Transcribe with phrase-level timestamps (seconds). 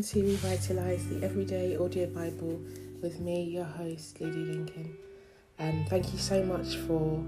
[0.00, 2.58] welcome to Revitalize the Everyday Audio Bible
[3.02, 4.96] with me, your host, Lily Lincoln.
[5.58, 7.22] Um, thank you so much for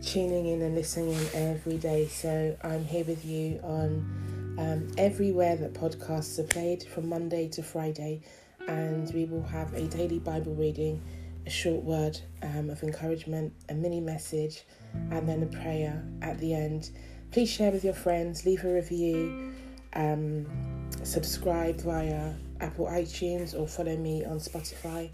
[0.00, 2.06] tuning in and listening in every day.
[2.06, 7.62] So, I'm here with you on um, everywhere that podcasts are played from Monday to
[7.62, 8.20] Friday,
[8.68, 11.02] and we will have a daily Bible reading,
[11.44, 14.62] a short word um, of encouragement, a mini message,
[15.10, 16.90] and then a prayer at the end.
[17.32, 19.54] Please share with your friends, leave a review.
[19.94, 20.71] Um,
[21.02, 25.10] subscribe via Apple iTunes or follow me on Spotify.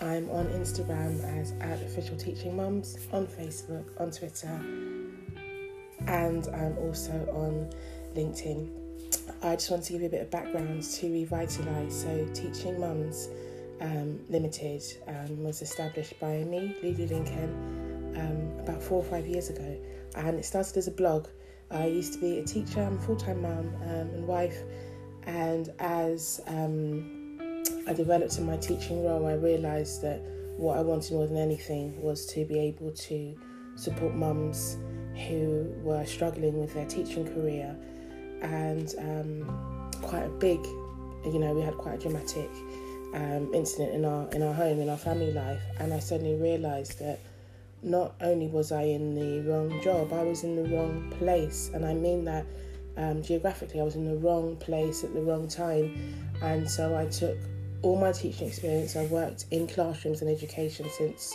[0.00, 4.60] I'm on Instagram as at official teaching mums, on Facebook, on Twitter,
[6.06, 7.70] and I'm also on
[8.14, 8.70] LinkedIn.
[9.42, 11.92] I just want to give you a bit of background to Revitalise.
[11.92, 13.28] So, Teaching Mums
[13.80, 19.50] um, Limited um, was established by me, Lily Lincoln, um, about four or five years
[19.50, 19.78] ago,
[20.16, 21.28] and it started as a blog.
[21.70, 24.56] I used to be a teacher, I'm a full time mum um, and wife
[25.26, 27.38] and as um,
[27.86, 30.20] I developed in my teaching role, I realised that
[30.56, 33.38] what I wanted more than anything was to be able to
[33.76, 34.76] support mums
[35.28, 37.76] who were struggling with their teaching career.
[38.42, 40.64] And um, quite a big,
[41.24, 42.50] you know, we had quite a dramatic
[43.14, 46.98] um, incident in our in our home, in our family life, and I suddenly realised
[46.98, 47.20] that
[47.82, 51.84] not only was I in the wrong job, I was in the wrong place, and
[51.84, 52.46] I mean that
[52.96, 57.06] um, geographically, I was in the wrong place at the wrong time, and so I
[57.06, 57.36] took
[57.82, 58.96] all my teaching experience.
[58.96, 61.34] I've worked in classrooms and education since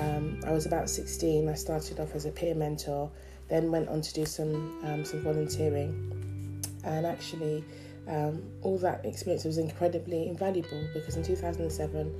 [0.00, 1.48] um, I was about 16.
[1.48, 3.10] I started off as a peer mentor,
[3.48, 7.64] then went on to do some um, some volunteering, and actually.
[8.06, 12.12] Um, all that experience was incredibly invaluable because in 2007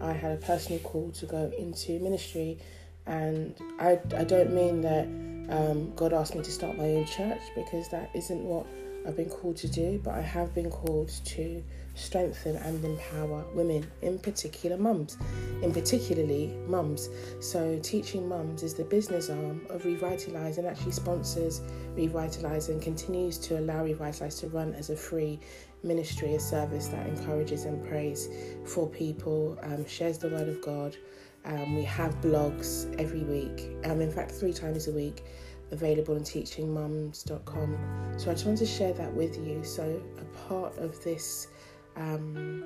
[0.00, 2.58] I had a personal call to go into ministry,
[3.06, 5.08] and I, I don't mean that
[5.52, 8.66] um, God asked me to start my own church because that isn't what
[9.06, 11.62] I've been called to do, but I have been called to
[11.94, 15.18] strengthen and empower women, in particular mums,
[15.60, 17.10] in particularly mums.
[17.40, 21.60] So teaching mums is the business arm of Revitalise and actually sponsors
[21.96, 25.38] Revitalise and continues to allow Revitalise to run as a free
[25.82, 28.28] ministry, a service that encourages and prays
[28.64, 30.96] for people, um, shares the word of God,
[31.44, 35.24] um, we have blogs every week, um, in fact, three times a week,
[35.72, 38.14] available on teachingmums.com.
[38.18, 39.64] So I just want to share that with you.
[39.64, 41.48] So, a part of this
[41.96, 42.64] um,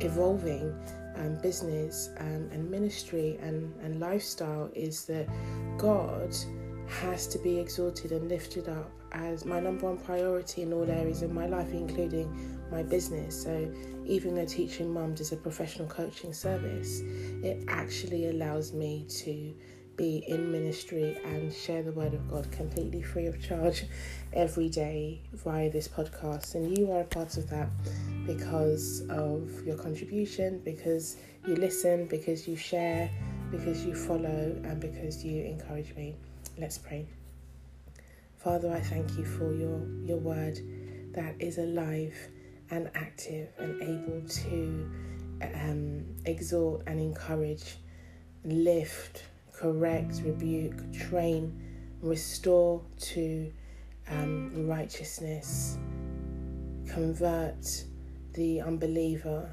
[0.00, 0.74] evolving
[1.16, 5.28] um, business um, and ministry and, and lifestyle is that
[5.76, 6.34] God
[6.88, 11.22] has to be exalted and lifted up as my number one priority in all areas
[11.22, 13.42] of my life, including my business.
[13.42, 13.72] So,
[14.06, 17.00] even though teaching mums is a professional coaching service,
[17.42, 19.54] it actually allows me to
[20.00, 23.84] be in ministry and share the word of God completely free of charge
[24.32, 26.54] every day via this podcast.
[26.54, 27.68] And you are a part of that
[28.26, 33.10] because of your contribution, because you listen, because you share,
[33.50, 36.16] because you follow, and because you encourage me.
[36.56, 37.06] Let's pray.
[38.38, 40.58] Father, I thank you for your, your word
[41.12, 42.14] that is alive
[42.70, 44.90] and active and able to
[45.56, 47.76] um, exhort and encourage,
[48.44, 49.24] lift,
[49.60, 51.52] correct, rebuke, train,
[52.00, 53.52] restore to
[54.08, 55.76] um, righteousness,
[56.88, 57.84] convert
[58.34, 59.50] the unbeliever,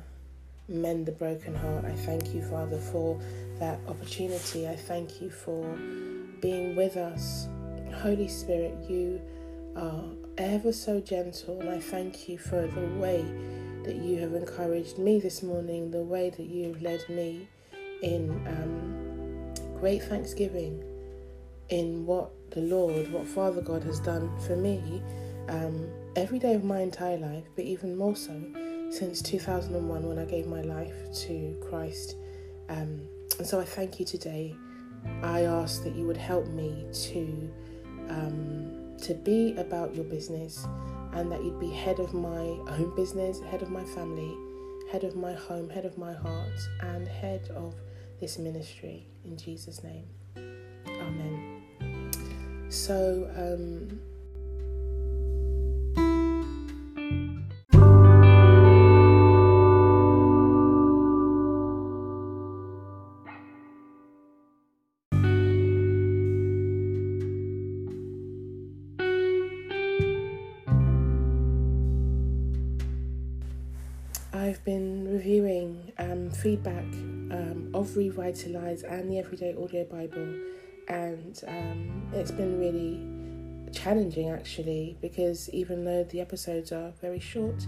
[0.69, 1.85] mend the broken heart.
[1.85, 3.19] I thank you, Father, for
[3.59, 4.67] that opportunity.
[4.67, 5.63] I thank you for
[6.41, 7.47] being with us.
[8.01, 9.21] Holy Spirit, you
[9.75, 10.03] are
[10.37, 13.25] ever so gentle, and I thank you for the way
[13.83, 17.47] that you have encouraged me this morning, the way that you have led me
[18.01, 18.96] in um,
[19.79, 20.83] great thanksgiving
[21.69, 25.01] in what the Lord, what Father God has done for me
[25.49, 28.41] um, every day of my entire life, but even more so
[28.89, 30.95] since 2001 when I gave my life
[31.25, 32.15] to Christ.
[32.69, 33.01] Um,
[33.37, 34.55] and so I thank you today.
[35.21, 37.49] I ask that you would help me to
[38.09, 40.65] um, to be about your business
[41.13, 44.35] and that you'd be head of my own business, head of my family,
[44.91, 47.75] head of my home, head of my heart, and head of
[48.19, 49.07] this ministry.
[49.25, 50.05] In Jesus' name.
[50.87, 51.61] Amen.
[52.69, 53.99] So, um,
[77.97, 80.35] of Revitalise and the Everyday Audio Bible,
[80.87, 87.65] and um, it's been really challenging actually because even though the episodes are very short,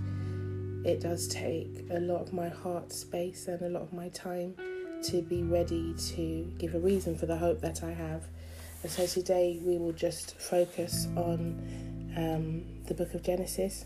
[0.86, 4.56] it does take a lot of my heart space and a lot of my time
[5.04, 8.26] to be ready to give a reason for the hope that I have.
[8.84, 13.86] And so today we will just focus on um, the book of Genesis.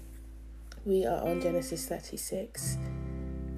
[0.86, 2.78] We are on Genesis 36,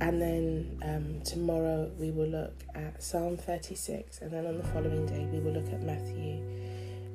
[0.01, 5.05] and then um, tomorrow we will look at Psalm 36, and then on the following
[5.05, 6.41] day we will look at Matthew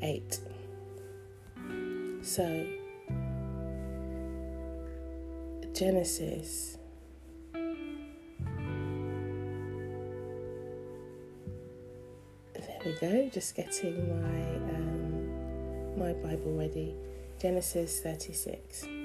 [0.02, 0.40] 8.
[2.22, 2.66] So,
[5.74, 6.78] Genesis.
[12.54, 16.94] There we go, just getting my um, my Bible ready.
[17.38, 18.99] Genesis 36.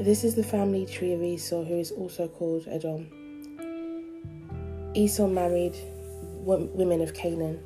[0.00, 3.06] This is the family tree of Esau, who is also called Edom.
[4.94, 5.76] Esau married
[6.42, 7.60] women of Canaan.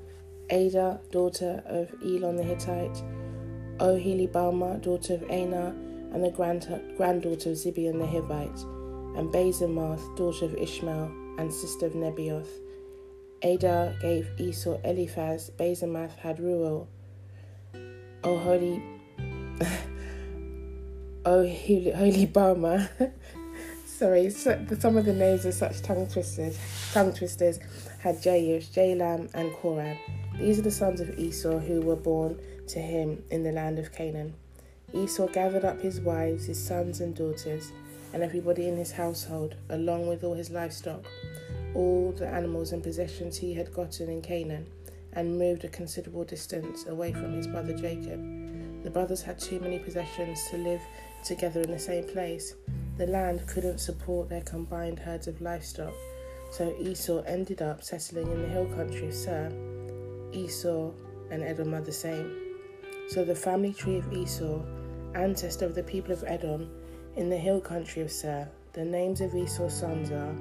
[0.50, 3.04] Adah, daughter of Elon the Hittite,
[3.78, 5.76] Oholibamah, daughter of Anah,
[6.12, 6.66] and the grand-
[6.96, 8.64] granddaughter of Zibeon the Hivite,
[9.16, 12.50] and Basemath, daughter of Ishmael, and sister of Nebaioth.
[13.44, 16.88] Adah gave Esau Eliphaz, Basemath had Reuel,
[18.25, 18.81] O oh,
[21.26, 22.91] Oh, holy, O holy Bama.
[23.87, 26.59] Sorry, some of the names are such tongue twisters.
[26.93, 27.59] Tongue twisters
[27.99, 29.97] had Jeush, Jalam, and Korah.
[30.38, 32.38] These are the sons of Esau who were born
[32.69, 34.35] to him in the land of Canaan.
[34.93, 37.73] Esau gathered up his wives, his sons and daughters,
[38.12, 41.06] and everybody in his household, along with all his livestock,
[41.75, 44.67] all the animals and possessions he had gotten in Canaan
[45.15, 48.20] and moved a considerable distance away from his brother Jacob.
[48.82, 50.82] The brothers had too many possessions to live
[51.25, 52.55] together in the same place.
[52.97, 55.94] The land couldn't support their combined herds of livestock,
[56.50, 59.50] so Esau ended up settling in the hill country of Seir.
[60.32, 60.91] Esau
[61.31, 62.56] and Edom are the same.
[63.09, 64.61] So the family tree of Esau,
[65.15, 66.71] ancestor of the people of Edom,
[67.17, 70.35] in the hill country of Seir, the names of Esau's sons are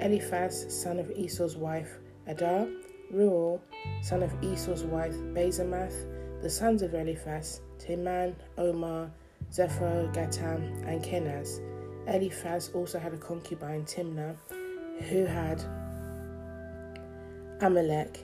[0.00, 2.66] Eliphaz, son of Esau's wife, Adah,
[3.12, 3.60] Reuel,
[4.02, 9.10] son of Esau's wife, Basemath, the sons of Eliphaz, Teman, Omar,
[9.52, 11.60] Zepho, Gatam, and Kenaz.
[12.06, 14.36] Eliphaz also had a concubine, Timnah,
[15.08, 15.62] who had
[17.60, 18.20] Amalek.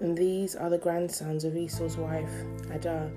[0.00, 2.32] And these are the grandsons of Esau's wife,
[2.72, 3.10] Adah.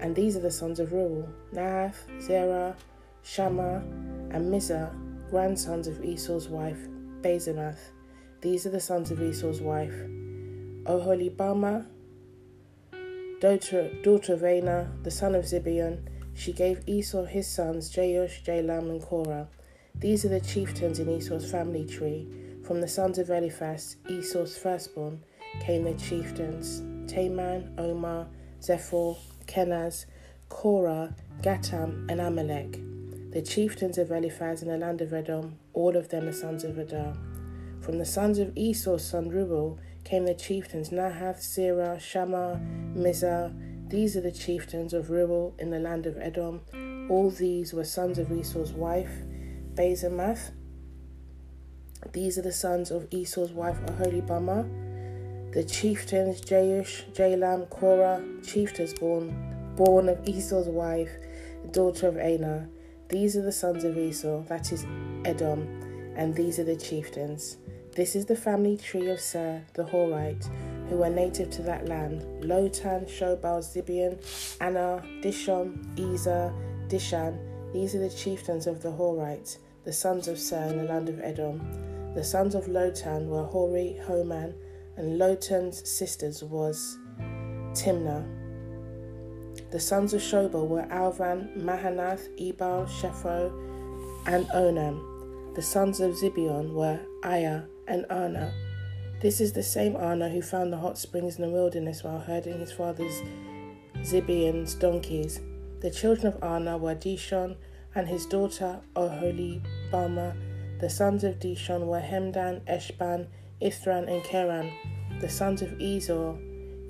[0.00, 2.76] And these are the sons of Reuel, Nahath, Zerah,
[3.22, 3.82] Shammah,
[4.30, 4.92] and Mizah,
[5.30, 6.88] grandsons of Esau's wife,
[7.20, 7.78] Basemath.
[8.40, 9.94] These are the sons of Esau's wife
[10.84, 11.86] Oholibamah,
[13.40, 16.00] daughter, daughter of Anah, the son of Zibeon.
[16.40, 19.46] She gave Esau his sons Jeush, Jalam, and Korah.
[19.94, 22.26] These are the chieftains in Esau's family tree.
[22.64, 25.22] From the sons of Eliphaz, Esau's firstborn,
[25.60, 26.80] came the chieftains
[27.12, 28.26] Teman, Omar,
[28.62, 30.06] Zepho, Kenaz,
[30.48, 32.80] Korah, Gatam, and Amalek.
[33.32, 36.78] The chieftains of Eliphaz in the land of Edom, all of them the sons of
[36.78, 37.18] Adah.
[37.82, 42.58] From the sons of Esau's son Reuel came the chieftains Nahath, Zerah, Shammah,
[42.96, 43.52] Mizah.
[43.90, 46.60] These are the chieftains of Reuel in the land of Edom.
[47.10, 49.10] All these were sons of Esau's wife,
[49.74, 50.52] Basemath.
[52.12, 55.52] These are the sons of Esau's wife, Oholibamah.
[55.52, 61.10] The chieftains Jeush, Jalam, Korah, chieftains born, born of Esau's wife,
[61.72, 62.68] daughter of Anah.
[63.08, 64.86] These are the sons of Esau, that is
[65.24, 65.66] Edom,
[66.16, 67.56] and these are the chieftains.
[67.96, 70.48] This is the family tree of Seir the Horite,
[70.90, 74.18] who were native to that land Lotan, Shobal, Zibeon,
[74.60, 76.52] Anah, Dishon, Ezer,
[76.88, 77.38] Dishan.
[77.72, 81.20] These are the chieftains of the Horites, the sons of Seir in the land of
[81.20, 82.12] Edom.
[82.14, 84.52] The sons of Lotan were Hori, Homam,
[84.96, 86.98] and Lotan's sisters was
[87.72, 88.26] Timnah.
[89.70, 93.52] The sons of Shobal were Alvan, Mahanath, Ebal, Shepho,
[94.26, 95.54] and Onam.
[95.54, 98.52] The sons of Zibeon were Aiah, and Anah.
[99.20, 102.58] This is the same Anah who found the hot springs in the wilderness while herding
[102.58, 103.20] his father's
[103.98, 105.42] Zibeon's donkeys.
[105.80, 107.56] The children of Anah were Dishon
[107.94, 110.80] and his daughter Oholibamah.
[110.80, 113.26] The sons of Dishon were Hemdan, Eshban,
[113.60, 114.72] Ithran, and Keran.
[115.20, 116.38] The sons of Ezor,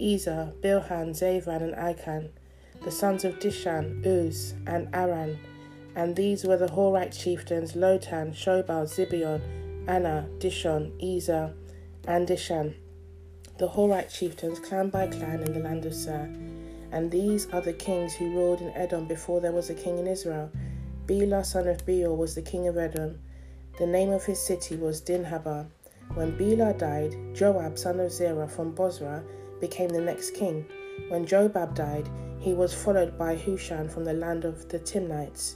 [0.00, 2.30] Ezer, Bilhan, Zavan, and Achan.
[2.84, 5.36] The sons of Dishan, Uz, and Aran.
[5.96, 9.40] And these were the Horite chieftains Lotan, Shobal, Zibeon,
[9.88, 11.52] Anah, Dishon, Ezer,
[12.06, 12.74] and Dishan,
[13.58, 16.32] the Horite chieftains, clan by clan in the land of Seir.
[16.92, 20.06] And these are the kings who ruled in Edom before there was a king in
[20.06, 20.50] Israel.
[21.06, 23.20] Bela, son of Beor, was the king of Edom.
[23.78, 25.66] The name of his city was Dinhabah.
[26.14, 29.22] When Bela died, Joab, son of Zerah from Bozrah,
[29.60, 30.66] became the next king.
[31.08, 35.54] When Jobab died, he was followed by Hushan from the land of the Timnites.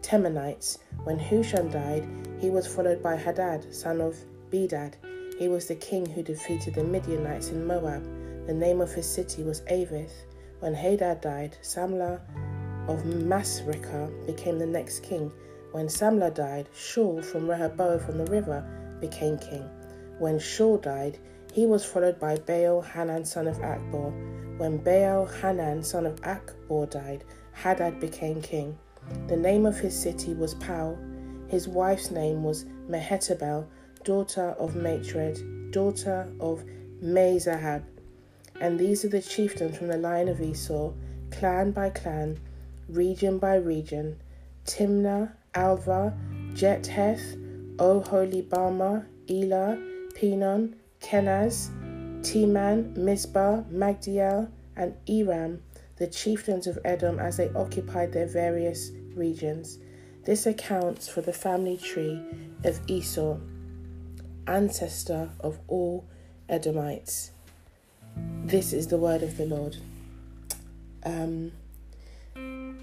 [0.00, 0.78] Temanites.
[1.04, 2.08] When Hushan died,
[2.40, 4.16] he was followed by Hadad, son of
[4.50, 4.94] Bedad.
[5.42, 8.04] He was the king who defeated the Midianites in Moab.
[8.46, 10.12] The name of his city was Avith.
[10.60, 12.20] When Hadad died, Samlah
[12.86, 15.32] of Masrekah became the next king.
[15.72, 18.64] When Samlah died, Shaul from Rehoboth on the river
[19.00, 19.68] became king.
[20.20, 21.18] When Shaul died,
[21.52, 24.12] he was followed by Baal Hanan son of Akbor.
[24.58, 28.78] When Baal Hanan son of Akbor died, Hadad became king.
[29.26, 30.96] The name of his city was Pau.
[31.48, 33.66] His wife's name was Mehetabel,
[34.04, 36.64] daughter of Matred, daughter of
[37.02, 37.82] Mezahab.
[38.60, 40.92] And these are the chieftains from the line of Esau,
[41.30, 42.38] clan by clan,
[42.88, 44.20] region by region
[44.64, 46.16] Timnah, Alva,
[46.54, 47.36] Jetheth,
[47.76, 49.78] Oholibamah, Elah,
[50.14, 51.70] Pinon, Kenaz,
[52.22, 55.62] Teman, Mizpah, Magdiel, and Iram,
[55.96, 59.78] the chieftains of Edom, as they occupied their various regions.
[60.24, 62.22] This accounts for the family tree
[62.64, 63.38] of Esau,
[64.46, 66.06] ancestor of all
[66.48, 67.30] Edomites.
[68.44, 69.76] This is the word of the Lord.
[71.04, 71.52] Um,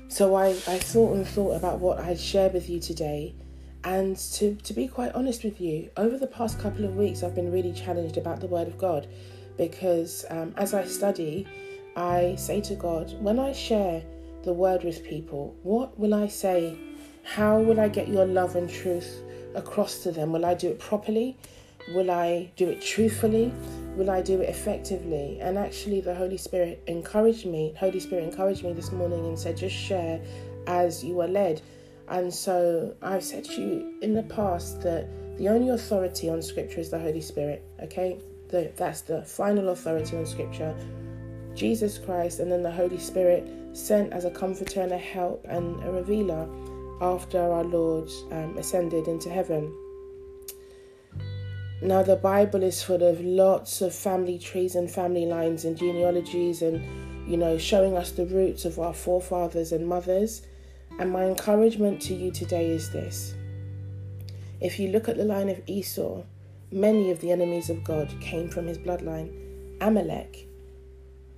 [0.07, 3.35] so I, I thought and thought about what I'd share with you today.
[3.83, 7.35] And to, to be quite honest with you, over the past couple of weeks, I've
[7.35, 9.07] been really challenged about the Word of God
[9.57, 11.47] because um, as I study,
[11.95, 14.03] I say to God, when I share
[14.43, 16.77] the Word with people, what will I say?
[17.23, 19.21] How will I get your love and truth
[19.55, 20.31] across to them?
[20.31, 21.37] Will I do it properly?
[21.93, 23.51] Will I do it truthfully?
[23.95, 25.39] Will I do it effectively?
[25.41, 27.73] And actually, the Holy Spirit encouraged me.
[27.77, 30.21] Holy Spirit encouraged me this morning and said, just share
[30.67, 31.61] as you are led.
[32.07, 36.79] And so I've said to you in the past that the only authority on Scripture
[36.79, 37.63] is the Holy Spirit.
[37.83, 40.75] Okay, the, that's the final authority on Scripture.
[41.55, 45.83] Jesus Christ, and then the Holy Spirit sent as a comforter and a help and
[45.83, 46.47] a revealer
[47.01, 49.73] after our Lord um, ascended into heaven.
[51.81, 56.61] Now, the Bible is full of lots of family trees and family lines and genealogies,
[56.61, 56.83] and
[57.29, 60.41] you know, showing us the roots of our forefathers and mothers.
[60.99, 63.33] And my encouragement to you today is this
[64.59, 66.23] if you look at the line of Esau,
[66.71, 69.31] many of the enemies of God came from his bloodline.
[69.79, 70.47] Amalek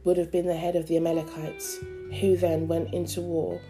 [0.04, 1.78] would have been the head of the Amalekites,
[2.20, 3.62] who then went into war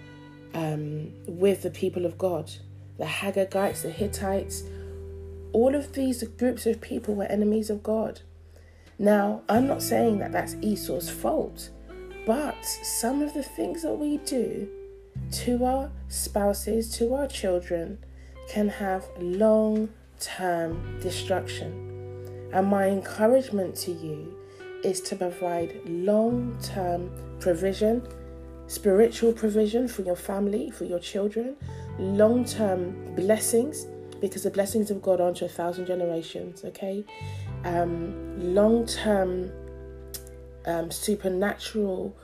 [0.53, 2.51] um, with the people of God.
[2.98, 4.63] The Haggagites, the Hittites,
[5.53, 8.22] all of these groups of people were enemies of God.
[9.00, 11.70] Now, I'm not saying that that's Esau's fault,
[12.25, 14.70] but some of the things that we do
[15.31, 17.98] to our spouses, to our children,
[18.48, 19.89] can have long
[20.20, 22.50] term destruction.
[22.53, 24.38] And my encouragement to you
[24.84, 28.08] is to provide long term provision,
[28.72, 31.58] spiritual provision for your family, for your children,
[32.00, 33.86] long term blessings
[34.22, 37.04] because the blessings of God are to a thousand generations, okay?
[37.66, 39.51] Um, Long term
[40.66, 42.16] um, supernatural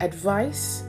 [0.00, 0.82] advice.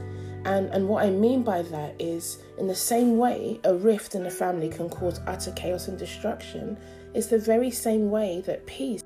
[0.45, 4.25] And, and what I mean by that is, in the same way a rift in
[4.25, 6.77] a family can cause utter chaos and destruction,
[7.13, 9.03] it's the very same way that peace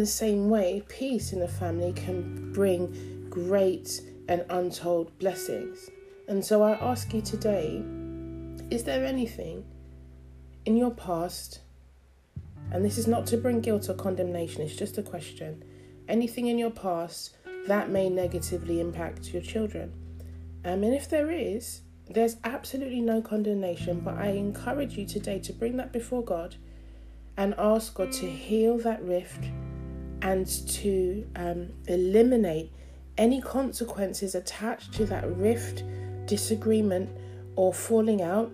[0.00, 5.90] the same way, peace in the family can bring great and untold blessings.
[6.26, 7.84] And so I ask you today
[8.70, 9.64] is there anything
[10.64, 11.60] in your past,
[12.70, 15.64] and this is not to bring guilt or condemnation, it's just a question,
[16.08, 19.92] anything in your past that may negatively impact your children?
[20.64, 25.52] Um, and if there is, there's absolutely no condemnation, but I encourage you today to
[25.52, 26.56] bring that before God
[27.36, 29.44] and ask God to heal that rift
[30.22, 32.72] and to um, eliminate
[33.18, 35.84] any consequences attached to that rift,
[36.26, 37.10] disagreement,
[37.56, 38.52] or falling out.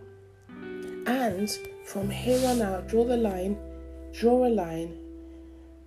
[1.07, 1.51] And
[1.85, 3.57] from here on out, draw the line,
[4.13, 4.99] draw a line,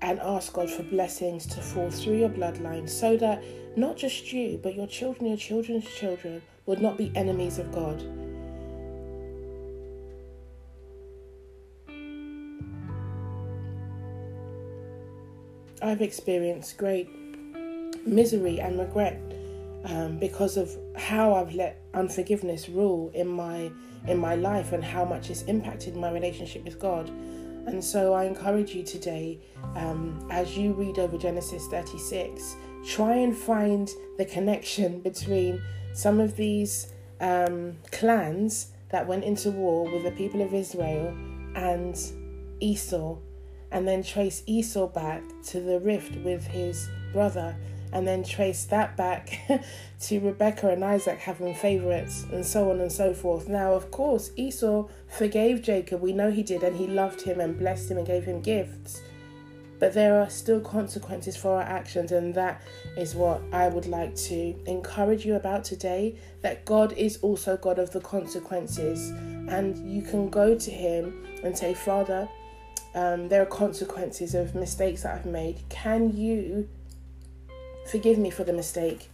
[0.01, 3.43] and ask God for blessings to fall through your bloodline so that
[3.77, 8.01] not just you, but your children, your children's children would not be enemies of God.
[15.81, 17.09] I've experienced great
[18.05, 19.21] misery and regret
[19.85, 23.71] um, because of how I've let unforgiveness rule in my
[24.07, 27.09] in my life and how much it's impacted my relationship with God.
[27.67, 29.39] And so I encourage you today,
[29.75, 32.55] um, as you read over Genesis 36,
[32.87, 35.61] try and find the connection between
[35.93, 41.15] some of these um, clans that went into war with the people of Israel
[41.55, 41.99] and
[42.59, 43.17] Esau,
[43.71, 47.55] and then trace Esau back to the rift with his brother,
[47.91, 49.39] and then trace that back
[50.01, 53.47] to Rebecca and Isaac having favorites, and so on and so forth.
[53.47, 57.57] Now, of course, Esau forgave Jacob, we know he did, and he loved him and
[57.57, 59.01] blessed him and gave him gifts.
[59.79, 62.61] But there are still consequences for our actions, and that
[62.97, 66.15] is what I would like to encourage you about today.
[66.41, 71.57] That God is also God of the consequences, and you can go to Him and
[71.57, 72.27] say, Father,
[72.95, 75.61] um, there are consequences of mistakes that I've made.
[75.69, 76.67] Can you
[77.89, 79.09] forgive me for the mistake?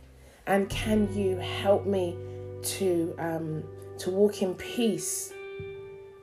[0.47, 2.15] And can you help me
[2.63, 3.63] to um,
[3.97, 5.33] to walk in peace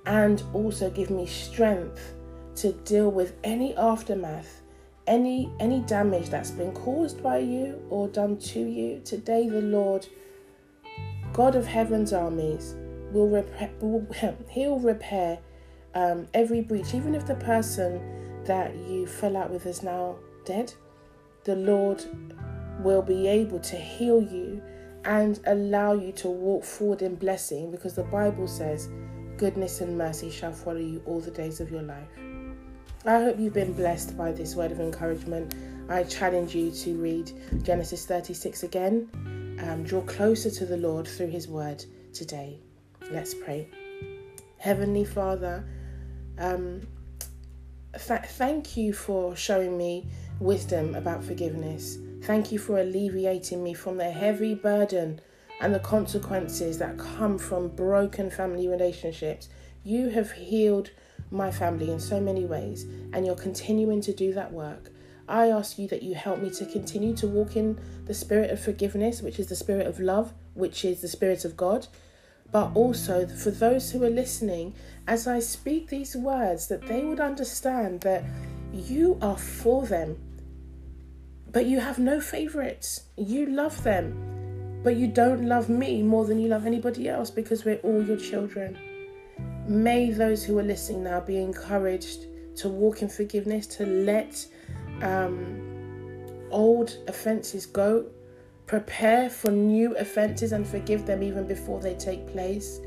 [0.07, 2.15] and also give me strength
[2.57, 4.63] to deal with any aftermath,
[5.07, 9.01] any any damage that's been caused by you or done to you.
[9.05, 10.07] Today, the Lord,
[11.33, 12.75] God of heaven's armies,
[13.13, 13.71] will repair.
[13.81, 14.07] Will,
[14.51, 15.39] he'll repair
[15.95, 18.01] um, every breach, even if the person
[18.45, 20.73] that you fell out with is now dead.
[21.45, 22.05] The Lord
[22.81, 24.63] will be able to heal you
[25.05, 28.89] and allow you to walk forward in blessing because the Bible says,
[29.37, 32.09] Goodness and mercy shall follow you all the days of your life.
[33.05, 35.55] I hope you've been blessed by this word of encouragement.
[35.89, 37.33] I challenge you to read
[37.65, 39.59] Genesis 36 again.
[39.67, 42.61] Um, draw closer to the Lord through His word today.
[43.11, 43.69] Let's pray.
[44.59, 45.65] Heavenly Father,
[46.39, 46.87] um,
[47.93, 50.07] th- thank you for showing me
[50.41, 51.99] wisdom about forgiveness.
[52.23, 55.21] Thank you for alleviating me from the heavy burden
[55.61, 59.49] and the consequences that come from broken family relationships.
[59.85, 60.91] You have healed
[61.31, 64.91] my family in so many ways, and you're continuing to do that work.
[65.29, 68.61] I ask you that you help me to continue to walk in the spirit of
[68.61, 71.87] forgiveness, which is the spirit of love, which is the spirit of God.
[72.53, 74.75] But also for those who are listening,
[75.09, 78.25] as I speak these words, that they would understand that
[78.73, 80.19] you are for them,
[81.51, 83.05] but you have no favorites.
[83.17, 87.65] You love them, but you don't love me more than you love anybody else because
[87.65, 88.79] we're all your children.
[89.67, 94.47] May those who are listening now be encouraged to walk in forgiveness, to let
[95.03, 98.07] um, old offenses go,
[98.67, 102.81] prepare for new offenses and forgive them even before they take place.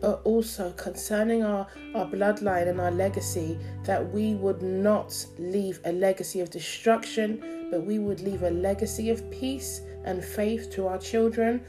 [0.00, 5.92] But also concerning our, our bloodline and our legacy, that we would not leave a
[5.92, 10.98] legacy of destruction, but we would leave a legacy of peace and faith to our
[10.98, 11.62] children,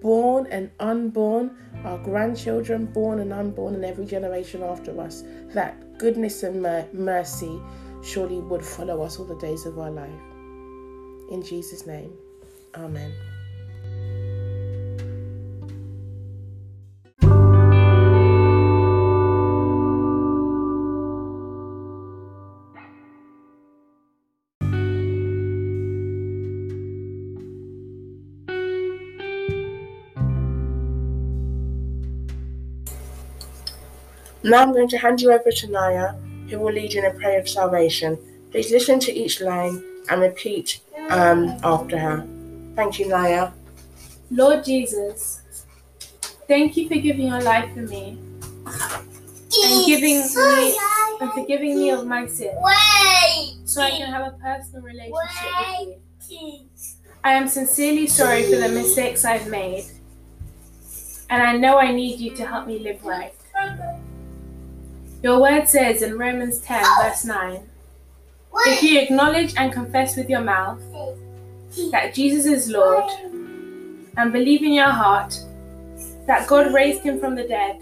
[0.00, 5.22] born and unborn, our grandchildren, born and unborn, and every generation after us,
[5.54, 7.60] that goodness and mer- mercy
[8.02, 10.20] surely would follow us all the days of our life.
[11.30, 12.12] In Jesus' name,
[12.74, 13.12] Amen.
[34.44, 36.14] Now I'm going to hand you over to Naya,
[36.48, 38.18] who will lead you in a prayer of salvation.
[38.50, 42.37] Please listen to each line and repeat um, after her.
[42.78, 43.50] Thank you, Naya.
[44.30, 45.42] Lord Jesus,
[46.46, 48.16] thank you for giving your life for me
[48.66, 50.78] and giving me
[51.20, 52.56] and forgiving me of my sin,
[53.64, 56.68] so I can have a personal relationship with you.
[57.24, 59.86] I am sincerely sorry for the mistakes I've made,
[61.30, 63.34] and I know I need you to help me live right.
[65.24, 67.60] Your word says in Romans 10, verse 9
[68.66, 70.80] If you acknowledge and confess with your mouth
[71.92, 73.10] that Jesus is Lord
[74.16, 75.38] and believe in your heart
[76.26, 77.80] that God raised him from the dead,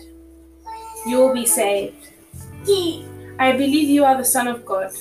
[1.07, 2.09] you will be saved.
[3.39, 4.93] I believe you are the Son of God,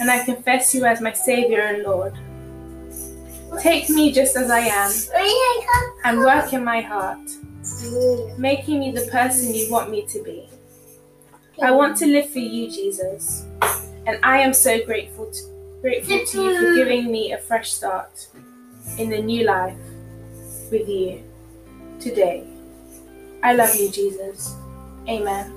[0.00, 2.14] and I confess you as my Savior and Lord.
[3.60, 4.92] Take me just as I am
[6.04, 7.18] and work in my heart,
[8.38, 10.48] making me the person you want me to be.
[11.62, 13.44] I want to live for you, Jesus,
[14.06, 15.40] and I am so grateful to,
[15.80, 18.28] grateful to you for giving me a fresh start
[18.98, 19.76] in the new life
[20.70, 21.22] with you
[21.98, 22.46] today.
[23.42, 24.56] I love you, Jesus.
[25.08, 25.54] Amen.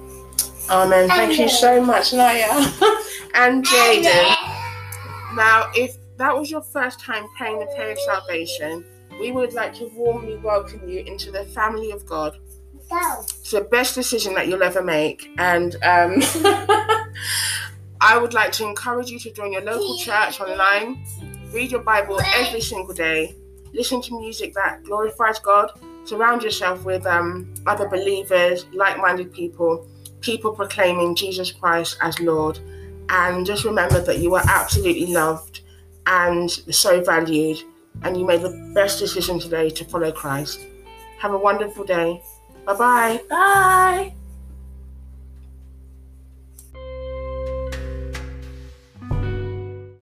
[0.70, 1.10] Amen.
[1.10, 2.48] Thank you so much, Naya
[3.36, 4.36] and Jaden.
[5.36, 8.86] Now, if that was your first time praying the prayer of salvation,
[9.20, 12.38] we would like to warmly welcome you into the family of God.
[12.92, 16.22] It's the best decision that you'll ever make, and um,
[18.04, 21.04] I would like to encourage you to join your local church online
[21.54, 23.36] read your Bible every single day,
[23.74, 25.72] listen to music that glorifies God,
[26.04, 29.88] surround yourself with um, other believers, like minded people,
[30.22, 32.60] people proclaiming Jesus Christ as Lord.
[33.10, 35.62] And just remember that you are absolutely loved
[36.08, 37.62] and so valued,
[38.02, 40.60] and you made the best decision today to follow Christ.
[41.20, 42.22] Have a wonderful day.
[42.66, 43.22] Bye-bye.
[43.30, 44.14] Bye.